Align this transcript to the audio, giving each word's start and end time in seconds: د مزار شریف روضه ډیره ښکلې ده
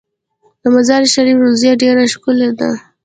د 0.61 0.63
مزار 0.75 1.03
شریف 1.13 1.37
روضه 1.43 1.71
ډیره 1.81 2.03
ښکلې 2.13 2.49
ده 2.59 2.69